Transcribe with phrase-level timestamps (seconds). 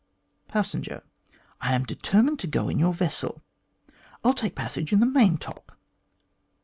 [0.47, 1.03] Passenger:
[1.61, 3.43] "I am determined to go in your vessel;
[4.23, 5.77] I'll take a passage in the main top."